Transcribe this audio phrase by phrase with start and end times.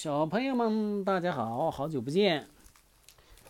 [0.00, 2.46] 小朋友们，大家好，好久不见。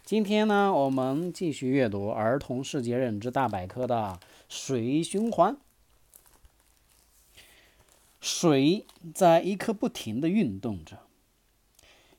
[0.03, 5.59] 今天呢，我们继续阅读《儿童世界认知大百科》的水循环。
[8.19, 11.01] 水在一刻不停的运动着，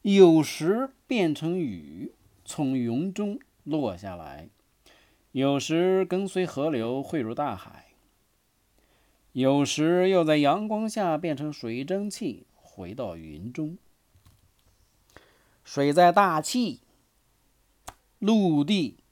[0.04, 2.14] 有时变成雨，
[2.46, 4.50] 从云中落下来；
[5.32, 7.96] 有时跟随河流汇入大海；
[9.32, 13.76] 有时又在阳光下变成水蒸气，回到云中。
[15.72, 16.82] 水在大气、
[18.18, 19.04] 陆地、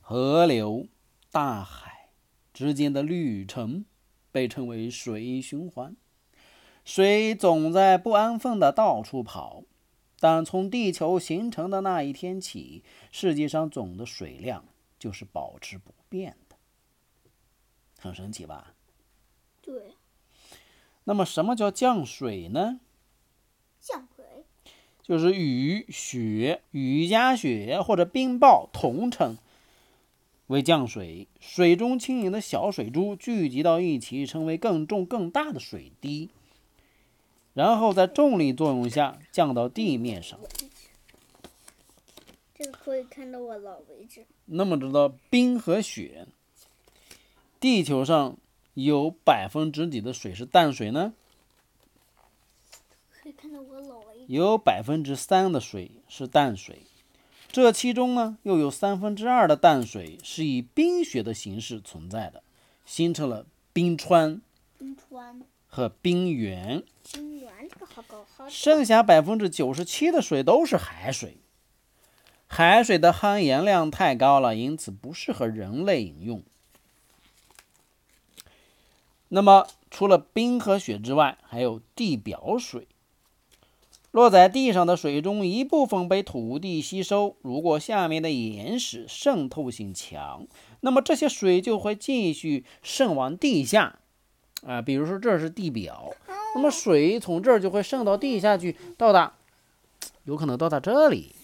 [0.00, 0.88] 河流、
[1.30, 2.08] 大海
[2.54, 3.84] 之间的旅程
[4.32, 5.94] 被称为水循环。
[6.86, 9.64] 水总在不安分的到处跑，
[10.18, 14.64] 但从地球形成的那一天起，世界上总的水量
[14.98, 16.56] 就是保持不变的。
[17.98, 18.74] 很神奇吧？
[19.60, 19.96] 对。
[21.04, 22.80] 那么，什么叫降水呢？
[23.78, 24.08] 降。
[25.10, 29.36] 就是雨、雪、雨夹雪或者冰雹同称
[30.46, 31.26] 为降水。
[31.40, 36.30] 水中轻盈的小水珠聚集到一起，成为更重、更大的水滴，
[37.54, 40.38] 然后在重力作用下降到地面上。
[42.54, 44.24] 这个可以看到我老位置。
[44.44, 46.28] 那么知道冰和雪，
[47.58, 48.36] 地球上
[48.74, 51.14] 有百分之几的水是淡水呢？
[53.10, 54.09] 可以看到我老。
[54.38, 56.82] 有百分之三的水是淡水，
[57.50, 62.44] 这其中呢，又有三分之二的淡水是以冰雪的形式存在的，
[62.86, 64.40] 形成了冰川、
[64.78, 66.84] 冰川和冰原。
[67.12, 68.48] 冰原这个好高，好。
[68.48, 71.38] 剩下百分之九十七的水都是海水，
[72.46, 76.44] 海水的含盐量太高了，因此不适合人类饮用。
[79.30, 82.86] 那么，除了冰和雪之外，还有地表水。
[84.10, 87.36] 落在地上的水中，一部分被土地吸收。
[87.42, 90.46] 如果下面的岩石渗透性强，
[90.80, 94.00] 那么这些水就会继续渗往地下。
[94.66, 96.12] 啊，比如说这是地表，
[96.54, 99.34] 那么水从这儿就会渗到地下去，到达，
[100.24, 101.34] 有可能到达这里。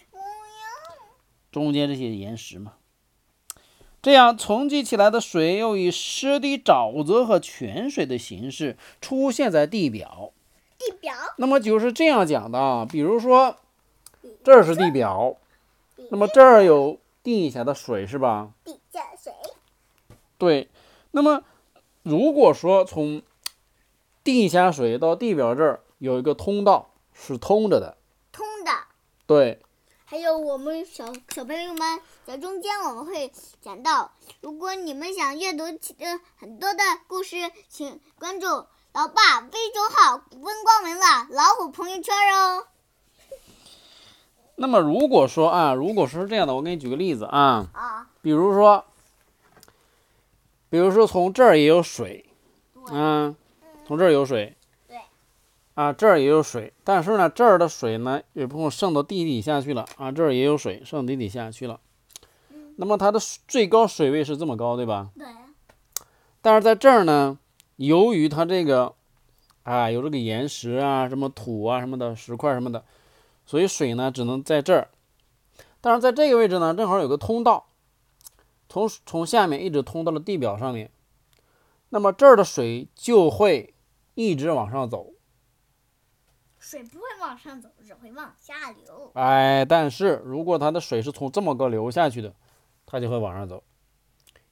[1.51, 2.75] 中间这些岩石嘛，
[4.03, 10.26] 这样沉积起来的水又以湿地沼泽和泉水的形式出现在地表。
[11.37, 12.87] 那么就是这样讲的啊。
[12.91, 13.57] 比如说，
[14.43, 15.37] 这是地表，
[16.11, 18.51] 那么这儿有地下的水，是吧？
[18.65, 19.33] 地下水。
[20.39, 20.69] 对。
[21.13, 21.43] 那么，
[22.03, 23.23] 如果说从
[24.23, 27.97] 地下水到地表这儿有一个通道是通着的，
[28.33, 28.71] 通的。
[29.27, 29.61] 对。
[30.09, 38.47] 还有我们小小朋友们在中间，我们会讲到，如果你们想阅读呃很多的故事，请关注。
[38.97, 42.65] 老爸，微信号“温光文”了老虎朋友圈哦。
[44.55, 47.69] 那么，如果说啊，如果说是这样的，我给你举个例子啊。
[47.75, 48.09] 啊。
[48.23, 48.83] 比如说，
[50.71, 52.25] 比如说从这儿也有水，
[52.91, 53.37] 嗯，
[53.87, 54.57] 从这儿有水。
[54.89, 54.99] 对。
[55.75, 60.11] 啊，这儿也有水，但是呢，这儿的水呢，有部分渗到地底下去了啊。
[60.11, 61.79] 这儿也有水渗到地底下去了。
[62.77, 65.11] 那么它的最高水位是这么高，对吧？
[65.19, 65.27] 对。
[66.41, 67.39] 但是在这儿呢？
[67.77, 68.95] 由于它这个，
[69.63, 72.85] 啊，有这个岩石啊，什么土啊，什么的石块什么的，
[73.45, 74.89] 所以水呢只能在这儿。
[75.81, 77.67] 但是在这个位置呢，正好有个通道，
[78.69, 80.91] 从从下面一直通到了地表上面。
[81.91, 83.75] 那么这儿的水就会
[84.15, 85.13] 一直往上走。
[86.59, 89.13] 水不会往上走，只会往下流。
[89.15, 92.35] 哎，但是如果它的水是从这么个流下去的，
[92.85, 93.63] 它就会往上走。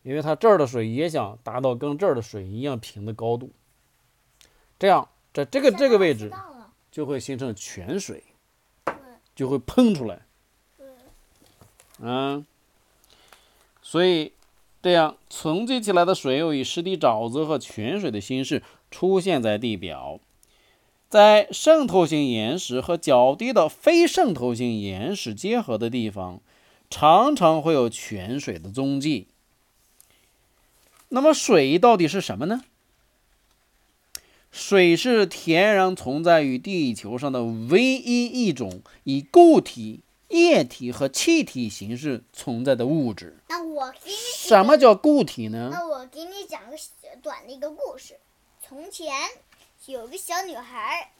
[0.04, 3.50] 因为它这儿的水也想达到跟这儿的水一样平的高度，
[4.78, 6.30] 这样在这个这个位置
[6.90, 8.22] 就会形成泉水，
[9.34, 10.20] 就会喷出来，
[12.00, 12.44] 嗯，
[13.80, 14.32] 所以
[14.82, 20.20] 这样存积起来的水又以湿地沼泽和泉水的形式出现在地表，
[21.08, 26.42] 在渗透性岩石和较低的非渗透性岩石结合的地方，
[26.90, 29.28] 常常会有泉水的踪迹。
[31.08, 32.64] 那么水到底是什么呢？
[34.50, 43.36] 水是天然存在于地球上的唯一一种以固体、液体和气体形式存在的物质。
[43.48, 45.70] 那我给你什么叫固体呢？
[45.72, 46.76] 那我给你讲个
[47.20, 48.16] 短的一个故事。
[48.64, 49.12] 从前
[49.86, 51.10] 有个小女孩，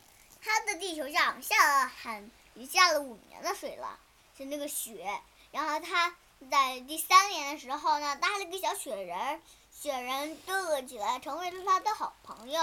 [0.40, 2.30] 她的地球上下了很
[2.68, 3.98] 下了五年的水了，
[4.38, 5.06] 是那个雪。
[5.50, 6.14] 然后她
[6.48, 9.40] 在第三年的时候呢，搭了个小雪人。
[9.74, 12.60] 雪人动了起来，成为了他的好朋友。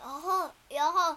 [0.00, 1.16] 然后，然后，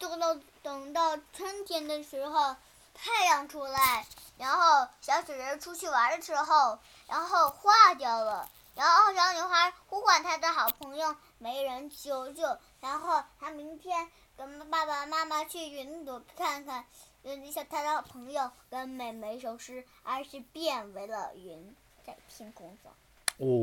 [0.00, 2.56] 等到等到春天的时候，
[2.92, 4.04] 太阳出来，
[4.36, 16.84] 然后小雪人出去玩的时候，然后化掉了，然后小女孩呼唤她的好朋友，没人救救，然后她明天跟爸爸妈妈去云朵看看，
[17.22, 22.92] 嗯，像她的好朋友跟妹妹消失，而是变为了云，在天空上。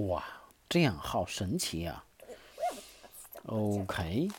[0.08, 0.24] 哇，
[0.69, 2.04] 这样好神奇呀、
[3.45, 4.30] OK，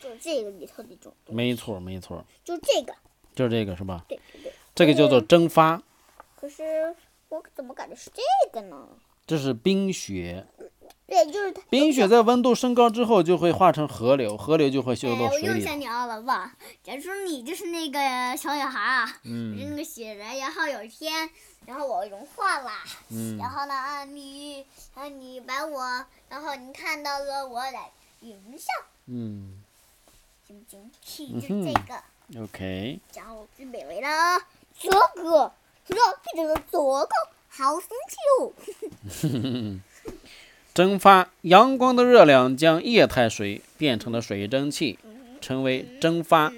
[0.00, 2.94] 就是这个里头的一种，没错没错，就这个，
[3.34, 4.04] 就是这个是吧？
[4.08, 4.52] 对对对。
[4.74, 5.82] 这个叫做蒸发，
[6.36, 6.94] 可是
[7.28, 8.22] 我怎么感觉是这
[8.52, 8.88] 个呢？
[9.26, 10.46] 这是冰雪。
[11.06, 11.60] 对，就是它。
[11.68, 15.60] 冰雪在温度升高之后就会化成河流，河流就会流哎，我又到水里。
[15.64, 16.54] 想你了吧？
[16.82, 21.28] 假如说你就是那个小女孩啊，嗯是那个雪人，然后有一天，
[21.66, 22.70] 然后我融化了，
[23.10, 24.64] 嗯然后呢，啊你，
[24.94, 27.90] 然后你把我，然后你看到了我在
[28.20, 28.66] 云上，
[29.06, 29.62] 嗯
[30.46, 30.90] 行不行？
[31.02, 34.08] 气嗯就是这哼个，，OK，然后准备为了
[34.78, 34.88] 这
[35.22, 35.52] 个，
[35.86, 35.94] 这
[36.34, 37.08] 这个这个
[37.48, 39.76] 好神奇哦！
[40.74, 44.98] 蒸发阳光的热量将液态水变成了水蒸气，
[45.38, 46.50] 成为蒸发。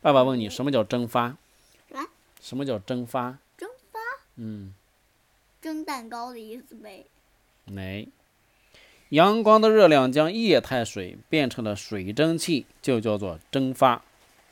[0.00, 1.34] 爸爸问你，什么叫蒸发？
[1.92, 2.06] 啊？
[2.40, 3.38] 什么叫蒸发？
[3.56, 3.98] 蒸发
[4.36, 4.72] 嗯，
[5.60, 7.06] 蒸蛋糕的意思呗。
[7.64, 8.06] 没。
[9.08, 14.02] 阳光的热量将液态水变成了水蒸气，就叫做蒸发。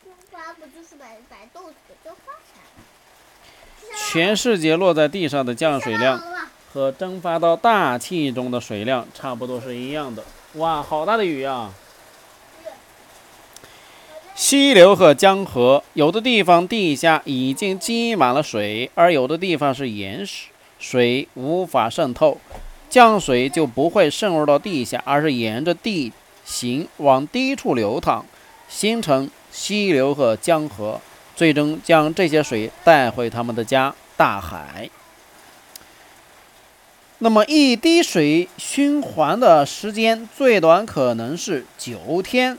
[0.02, 3.96] 蒸发不就是把把豆子蒸发起来吗？
[4.10, 6.20] 全世界落在地上的降水量
[6.76, 10.23] 和蒸发到大气中的水量差不多是一样的。
[10.56, 11.73] 哇，好大的雨啊！
[14.34, 22.37] 溪流和江河，有的地方地下已经积满了水，而有的地方是岩石，水无法渗透，
[22.90, 26.12] 降水就不会渗入到地下，而是沿着地
[26.44, 28.26] 形往低处流淌，
[28.69, 31.00] 形成溪流和江河，
[31.34, 34.90] 最终将这些水带回他们的家——大海。
[37.18, 42.58] 那么一滴水循环的时间最短可能是九天，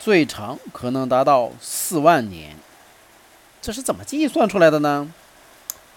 [0.00, 2.56] 最长可能达到四万年。
[3.60, 5.12] 这是怎么计算出来的呢？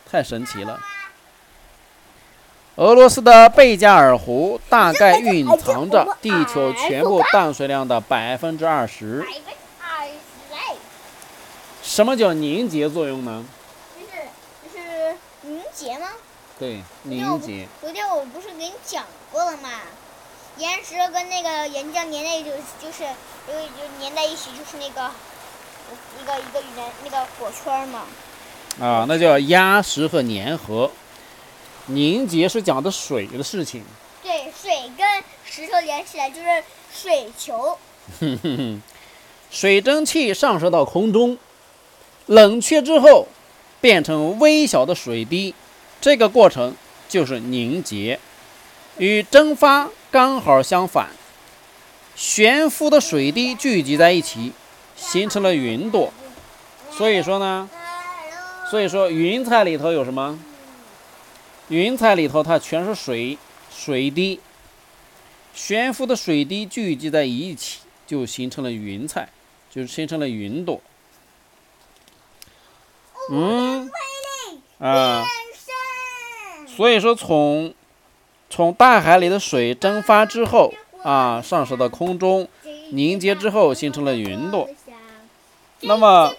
[0.10, 0.78] 太神奇了！
[2.76, 9.26] 俄罗斯的贝加尔湖大概蕴藏着地球全部淡水量的百分之二十。
[11.82, 13.46] 什么叫凝结作用呢？
[13.98, 14.24] 就是
[14.76, 16.08] 就是凝结吗？
[16.62, 17.68] 对，凝结。
[17.82, 19.68] 昨天我不是给你讲过了吗？
[20.58, 23.04] 岩石跟那个岩浆粘在一起，就是
[23.48, 25.10] 就就粘在一起，就是那个
[26.22, 28.04] 一个一个圆那个火圈嘛。
[28.80, 30.92] 啊，那叫压实和粘合。
[31.88, 33.84] 凝结是讲的水的事情。
[34.22, 37.76] 对，水跟石头连起来就是水球。
[38.20, 38.82] 哼哼哼，
[39.50, 41.40] 水蒸气上升到空中，
[42.28, 43.26] 冷却之后
[43.82, 45.56] 变成微小的水滴，
[46.02, 46.76] 这个过程
[47.08, 48.20] 就是凝结，
[48.98, 51.12] 与蒸发刚好相反。
[52.16, 54.52] 悬浮的水滴聚集在一起，
[54.98, 56.12] 形成了云朵。
[56.92, 57.70] 所以说呢，
[58.70, 60.40] 所以说云彩里头有什么？
[61.70, 63.38] 云彩里头它全是水，
[63.74, 64.40] 水滴。
[65.54, 69.30] 悬浮的水滴聚集在一起，就形成了云彩，
[69.70, 70.82] 就形成了云朵。
[73.30, 73.90] 嗯，
[74.80, 75.26] 啊，
[76.76, 77.74] 所以说从
[78.50, 80.74] 从大海里的水蒸发之后
[81.04, 82.48] 啊，上升到空中，
[82.92, 84.70] 凝结之后形成了云朵。
[85.82, 86.34] 那么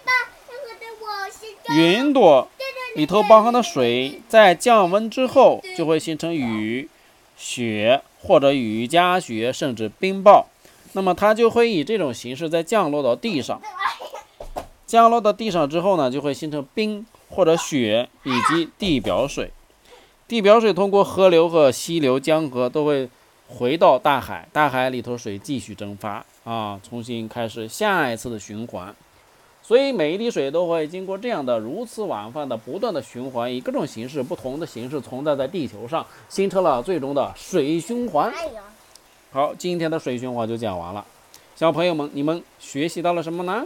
[1.75, 2.47] 云朵
[2.95, 6.89] 里头包含的水在降温之后就会形成雨、
[7.35, 10.45] 雪或者雨夹雪，甚至冰雹。
[10.93, 13.61] 那么它就会以这种形式再降落到地上。
[14.85, 19.51] 降落到地上之后呢，就会形成冰或者雪以及地表水。
[20.33, 23.07] 地表水通过河流和溪流、江河都会
[23.47, 28.95] 回到大海，大海里头水继续蒸发啊，重新开始下一次的循环。
[29.61, 38.33] 所以每一滴水都会经过这样的如此广泛的不断的循环，以各种形式、不同的形式存在在地球上，形成了最终的水循环。
[39.31, 41.05] 好，今天的水循环就讲完了。
[41.55, 43.63] 小朋友们，你们学习到了什么呢？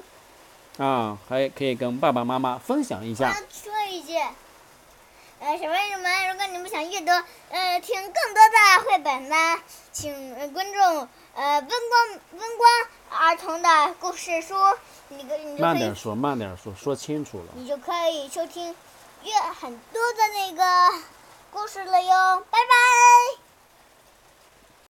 [0.79, 3.31] 啊，还可以跟爸爸妈妈分享一下。
[3.49, 4.15] 说一句，
[5.39, 7.11] 呃，小朋友们，如果你们想阅读
[7.51, 9.35] 呃听更多的绘本呢，
[9.91, 10.79] 请呃关注
[11.35, 12.69] 呃温光温光
[13.11, 14.55] 儿童的故事书，
[15.09, 17.45] 你个你就可以慢点说，慢点说，说清楚了。
[17.53, 18.75] 你就可以收听
[19.23, 20.97] 阅很多的那个
[21.51, 23.46] 故事了哟，拜拜。